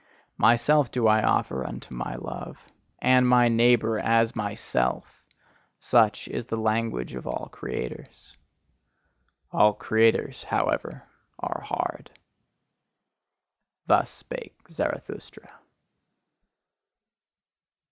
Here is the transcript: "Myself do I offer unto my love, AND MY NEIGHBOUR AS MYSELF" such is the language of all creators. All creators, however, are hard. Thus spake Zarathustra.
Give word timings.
"Myself 0.39 0.89
do 0.89 1.05
I 1.05 1.21
offer 1.21 1.63
unto 1.63 1.93
my 1.93 2.15
love, 2.15 2.57
AND 3.03 3.29
MY 3.29 3.49
NEIGHBOUR 3.49 3.99
AS 3.99 4.35
MYSELF" 4.35 5.05
such 5.77 6.27
is 6.27 6.47
the 6.47 6.57
language 6.57 7.13
of 7.13 7.27
all 7.27 7.49
creators. 7.49 8.35
All 9.51 9.75
creators, 9.75 10.43
however, 10.43 11.03
are 11.37 11.61
hard. 11.63 12.09
Thus 13.85 14.09
spake 14.09 14.55
Zarathustra. 14.71 15.51